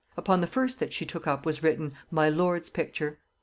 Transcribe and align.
Upon 0.17 0.41
the 0.41 0.47
first 0.47 0.79
that 0.79 0.93
she 0.93 1.05
took 1.05 1.27
up 1.27 1.45
was 1.45 1.61
written 1.61 1.93
'My 2.09 2.27
lord's 2.27 2.71
picture.' 2.71 3.19